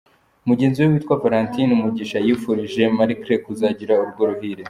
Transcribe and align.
Mugenzi 0.47 0.77
we 0.79 0.87
witwa 0.91 1.21
Valentine 1.23 1.71
Umugisha 1.77 2.17
yifurije 2.25 2.81
Markle 2.97 3.35
kuzagira 3.45 3.93
urugo 4.01 4.21
ruhire. 4.29 4.59